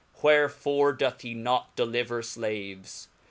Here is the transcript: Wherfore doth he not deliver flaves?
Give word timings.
Wherfore 0.23 0.93
doth 0.93 1.21
he 1.21 1.35
not 1.35 1.75
deliver 1.75 2.23
flaves? 2.23 3.07